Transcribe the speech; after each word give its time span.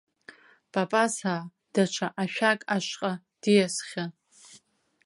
Папаса 0.73 1.35
даҽа 1.73 2.07
ашәак 2.21 2.61
ашҟа 2.75 3.11
диасхьан. 3.41 4.11